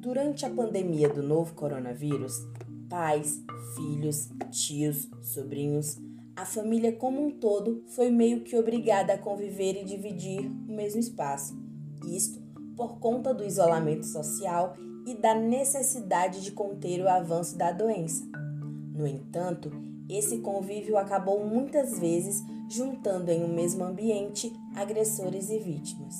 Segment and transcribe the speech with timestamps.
[0.00, 2.32] Durante a pandemia do novo coronavírus,
[2.88, 3.44] pais,
[3.76, 5.98] filhos, tios, sobrinhos,
[6.34, 11.00] a família como um todo foi meio que obrigada a conviver e dividir o mesmo
[11.00, 11.54] espaço.
[12.08, 12.40] Isto
[12.74, 14.74] por conta do isolamento social
[15.06, 18.24] e da necessidade de conter o avanço da doença.
[18.94, 19.70] No entanto,
[20.08, 26.14] esse convívio acabou muitas vezes juntando em um mesmo ambiente agressores e vítimas.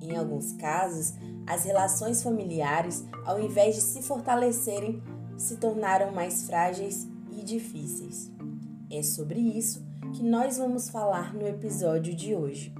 [0.00, 1.14] Em alguns casos,
[1.46, 5.02] as relações familiares, ao invés de se fortalecerem,
[5.36, 8.30] se tornaram mais frágeis e difíceis.
[8.90, 12.72] É sobre isso que nós vamos falar no episódio de hoje.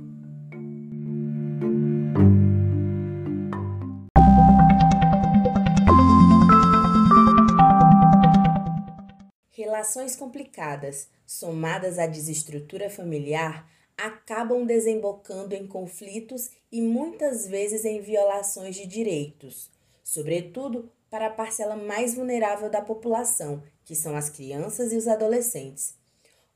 [9.50, 18.76] Relações complicadas, somadas à desestrutura familiar, acabam desembocando em conflitos e muitas vezes em violações
[18.76, 19.70] de direitos,
[20.02, 25.94] sobretudo para a parcela mais vulnerável da população, que são as crianças e os adolescentes.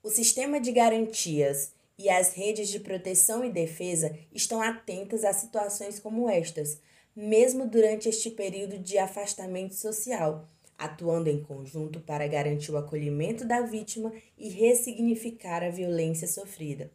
[0.02, 5.98] O sistema de garantias e as redes de proteção e defesa estão atentas a situações
[5.98, 6.80] como estas,
[7.14, 10.46] mesmo durante este período de afastamento social,
[10.78, 16.90] atuando em conjunto para garantir o acolhimento da vítima e ressignificar a violência sofrida.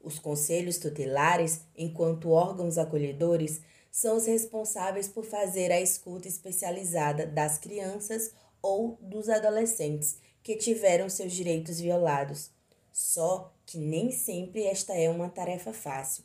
[0.00, 3.60] Os conselhos tutelares, enquanto órgãos acolhedores,
[3.90, 8.32] são os responsáveis por fazer a escuta especializada das crianças
[8.62, 12.50] ou dos adolescentes que tiveram seus direitos violados.
[12.92, 16.24] Só que nem sempre esta é uma tarefa fácil.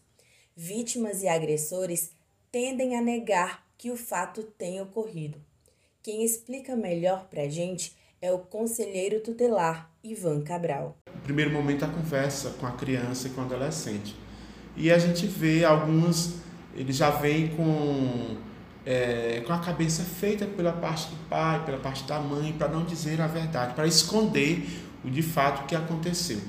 [0.56, 2.12] Vítimas e agressores
[2.52, 5.44] tendem a negar que o fato tenha ocorrido.
[6.02, 10.96] Quem explica melhor para a gente é o conselheiro tutelar Ivan Cabral.
[11.24, 14.16] Primeiro momento, a conversa com a criança e com o adolescente.
[14.78, 16.36] E a gente vê alguns,
[16.74, 18.38] eles já vêm com,
[18.86, 22.86] é, com a cabeça feita pela parte do pai, pela parte da mãe, para não
[22.86, 24.70] dizer a verdade, para esconder
[25.04, 26.40] o de fato que aconteceu.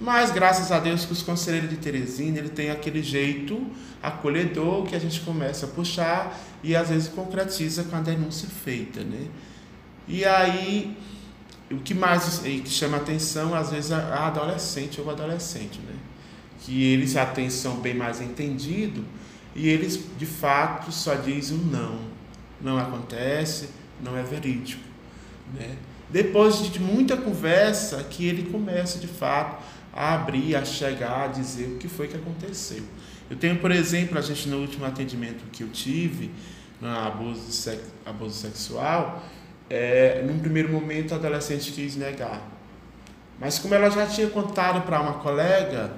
[0.00, 3.60] Mas graças a Deus que os conselheiros de Teresina, ele tem aquele jeito
[4.00, 9.02] acolhedor que a gente começa a puxar e às vezes concretiza com a denúncia feita,
[9.02, 9.26] né?
[10.08, 10.96] E aí
[11.70, 15.94] o que mais que chama atenção às vezes a adolescente ou adolescente, né?
[16.60, 17.48] Que eles já têm
[17.82, 19.04] bem mais entendido
[19.54, 22.00] e eles de fato só dizem não,
[22.60, 23.70] não acontece,
[24.02, 24.82] não é verídico,
[25.54, 25.76] né?
[26.10, 29.62] Depois de muita conversa que ele começa de fato
[29.92, 32.82] a abrir, a chegar, a dizer o que foi que aconteceu.
[33.28, 36.30] Eu tenho, por exemplo, a gente no último atendimento que eu tive,
[36.80, 39.22] no abuso, sex, abuso sexual,
[39.70, 42.40] é, num primeiro momento a adolescente quis negar.
[43.38, 45.92] Mas como ela já tinha contado para uma colega,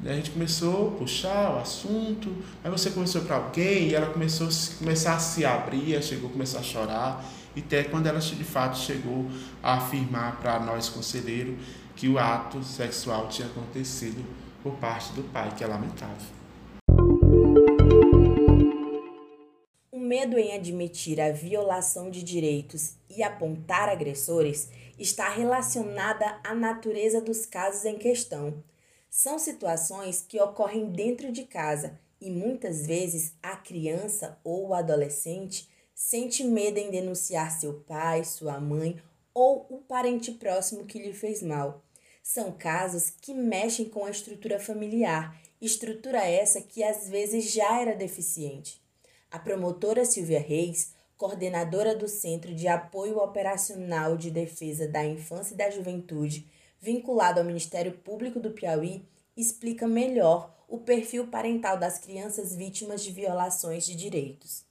[0.00, 4.06] né, a gente começou a puxar o assunto, aí você começou para alguém e ela
[4.06, 7.24] começou a começar a se abrir, chegou a começar a chorar,
[7.56, 9.28] e até quando ela de fato chegou
[9.62, 11.56] a afirmar para nós conselheiros
[11.96, 14.22] que o ato sexual tinha acontecido
[14.62, 16.36] por parte do pai, que é lamentável.
[20.06, 27.44] Medo em admitir a violação de direitos e apontar agressores está relacionada à natureza dos
[27.44, 28.62] casos em questão.
[29.10, 35.68] São situações que ocorrem dentro de casa e muitas vezes a criança ou o adolescente
[35.94, 39.00] sente medo em denunciar seu pai, sua mãe
[39.34, 41.82] ou o parente próximo que lhe fez mal.
[42.22, 47.94] São casos que mexem com a estrutura familiar, estrutura essa que às vezes já era
[47.94, 48.85] deficiente.
[49.36, 55.56] A promotora Silvia Reis, coordenadora do Centro de Apoio Operacional de Defesa da Infância e
[55.58, 56.46] da Juventude,
[56.80, 59.04] vinculado ao Ministério Público do Piauí,
[59.36, 64.64] explica melhor o perfil parental das crianças vítimas de violações de direitos.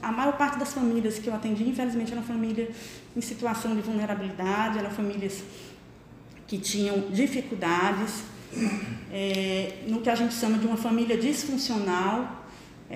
[0.00, 2.72] A maior parte das famílias que eu atendi, infelizmente, eram famílias
[3.16, 5.42] em situação de vulnerabilidade, eram famílias
[6.46, 8.22] que tinham dificuldades,
[9.12, 12.43] é, no que a gente chama de uma família disfuncional,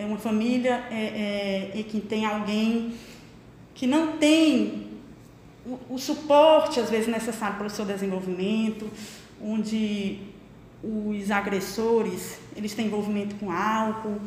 [0.00, 2.94] é uma família é, é, que tem alguém
[3.74, 4.88] que não tem
[5.64, 8.88] o, o, suporte, às vezes, necessário para o seu desenvolvimento,
[9.42, 10.18] onde
[10.82, 14.20] os agressores eles têm envolvimento com álcool,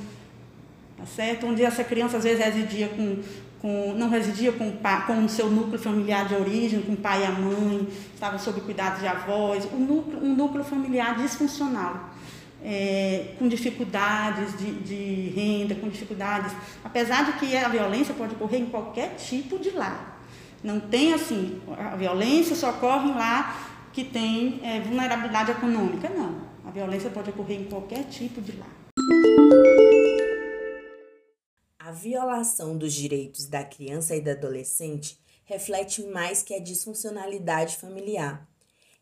[0.98, 1.48] tá certo?
[1.48, 3.22] Onde essa criança, às vezes, residia com
[3.62, 4.72] com, não residia com,
[5.06, 8.60] com o seu núcleo familiar de origem, com o pai e a mãe, estava sob
[8.62, 12.10] cuidado de avós, um núcleo, um núcleo familiar disfuncional,
[12.64, 16.54] é, com dificuldades de, de renda, com dificuldades,
[16.84, 20.20] apesar de que a violência pode ocorrer em qualquer tipo de lar.
[20.64, 26.42] Não tem assim, a violência só ocorre lá que tem é, vulnerabilidade econômica, não.
[26.64, 28.70] A violência pode ocorrer em qualquer tipo de lar.
[31.80, 38.48] A violação dos direitos da criança e do adolescente reflete mais que a disfuncionalidade familiar.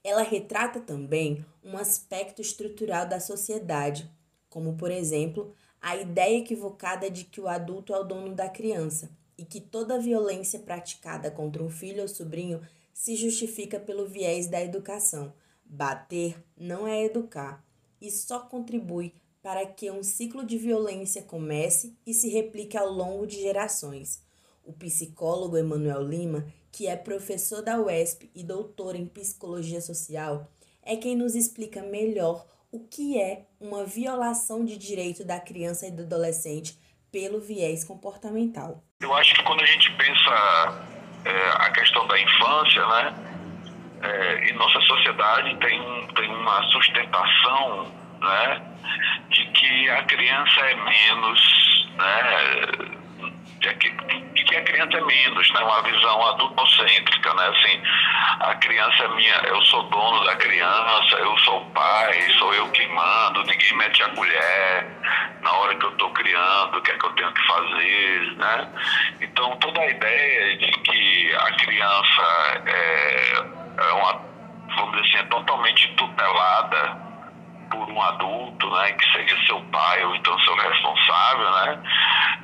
[0.04, 4.10] Ela retrata também um aspecto estrutural da sociedade,
[4.50, 9.12] como, por exemplo, a ideia equivocada de que o adulto é o dono da criança
[9.38, 12.62] e que toda violência praticada contra um filho ou sobrinho
[12.94, 15.34] se justifica pelo viés da educação.
[15.64, 17.64] Bater não é educar
[18.02, 23.26] e só contribui para que um ciclo de violência comece e se replique ao longo
[23.26, 24.22] de gerações.
[24.70, 30.48] O psicólogo Emanuel Lima, que é professor da UESP e doutor em psicologia social,
[30.86, 35.92] é quem nos explica melhor o que é uma violação de direito da criança e
[35.92, 36.78] do adolescente
[37.12, 38.84] pelo viés comportamental.
[39.02, 40.86] Eu acho que quando a gente pensa
[41.26, 43.16] é, a questão da infância, né,
[44.04, 47.92] é, e nossa sociedade tem, tem uma sustentação,
[48.22, 48.76] né,
[49.32, 53.00] de que a criança é menos, né,
[53.60, 53.90] de que,
[54.80, 55.60] criança é menos, né?
[55.62, 57.48] Uma visão adultocêntrica, né?
[57.48, 57.82] Assim,
[58.40, 62.88] a criança é minha, eu sou dono da criança, eu sou pai, sou eu que
[62.88, 64.88] mando, ninguém mete a colher
[65.42, 68.70] na hora que eu estou criando, o que é que eu tenho que fazer, né?
[69.22, 73.34] Então, toda a ideia de que a criança é,
[73.78, 74.22] é uma,
[74.76, 77.09] vamos dizer assim, é totalmente tutelada
[77.90, 81.84] por um adulto, né, que seja seu pai ou então seu responsável, né,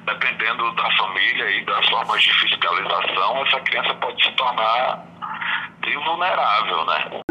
[0.06, 5.06] dependendo da família e das formas de fiscalização, essa criança pode se tornar
[6.04, 7.22] vulnerável, né.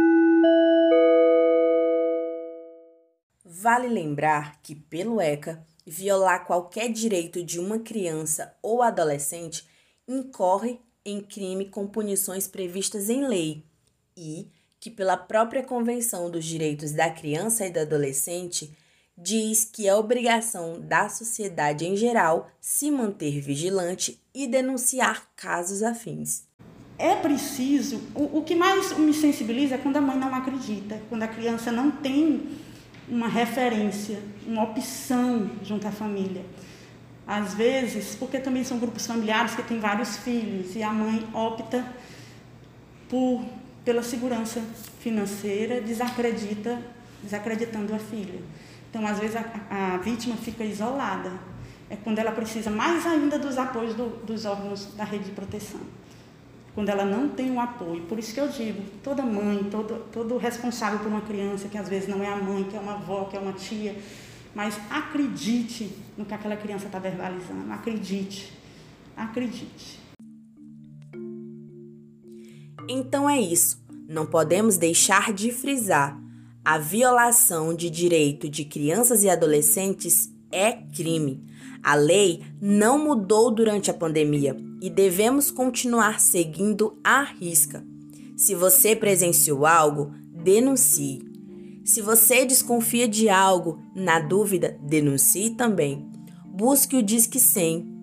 [3.44, 9.66] Vale lembrar que, pelo ECA, violar qualquer direito de uma criança ou adolescente
[10.08, 13.64] incorre em crime com punições previstas em lei
[14.16, 14.48] e
[14.84, 18.70] que, pela própria Convenção dos Direitos da Criança e do Adolescente,
[19.16, 26.42] diz que é obrigação da sociedade em geral se manter vigilante e denunciar casos afins.
[26.98, 31.22] É preciso, o, o que mais me sensibiliza é quando a mãe não acredita, quando
[31.22, 32.46] a criança não tem
[33.08, 36.44] uma referência, uma opção junto à família.
[37.26, 41.82] Às vezes, porque também são grupos familiares que têm vários filhos e a mãe opta
[43.08, 43.42] por
[43.84, 44.62] pela segurança
[45.00, 46.80] financeira, desacredita,
[47.22, 48.40] desacreditando a filha.
[48.90, 51.32] Então, às vezes, a, a vítima fica isolada.
[51.90, 55.80] É quando ela precisa mais ainda dos apoios do, dos órgãos da rede de proteção.
[56.74, 58.02] Quando ela não tem o apoio.
[58.02, 61.88] Por isso que eu digo, toda mãe, todo, todo responsável por uma criança, que às
[61.88, 63.94] vezes não é a mãe, que é uma avó, que é uma tia,
[64.54, 67.70] mas acredite no que aquela criança está verbalizando.
[67.72, 68.52] Acredite.
[69.16, 70.03] Acredite.
[72.88, 73.82] Então é isso.
[74.08, 76.20] Não podemos deixar de frisar:
[76.64, 81.42] a violação de direito de crianças e adolescentes é crime.
[81.82, 87.84] A lei não mudou durante a pandemia e devemos continuar seguindo à risca.
[88.36, 91.22] Se você presenciou algo, denuncie.
[91.84, 96.10] Se você desconfia de algo, na dúvida, denuncie também.
[96.46, 97.93] Busque o Disque 100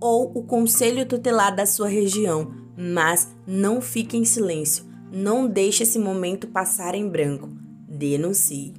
[0.00, 4.84] ou o conselho tutelar da sua região mas não fique em silêncio.
[5.10, 7.48] Não deixe esse momento passar em branco.
[7.88, 8.72] Denuncie.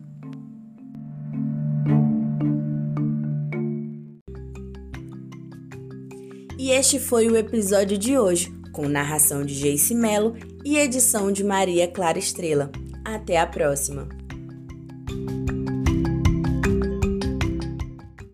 [6.58, 11.44] E este foi o episódio de hoje, com narração de Jace Mello e edição de
[11.44, 12.72] Maria Clara Estrela.
[13.04, 14.19] Até a próxima!